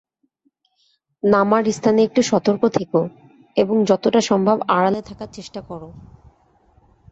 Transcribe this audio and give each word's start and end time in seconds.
নামার 1.23 1.63
স্থানে 1.71 1.99
একটু 2.03 2.21
সতর্ক 2.21 2.63
থেকো, 2.69 3.01
এবং 3.57 3.75
যতটা 3.85 4.21
সম্ভব 4.21 4.57
আড়ালে 4.67 5.01
থাকার 5.01 5.29
চেষ্টা 5.33 5.61
করো। 5.61 5.89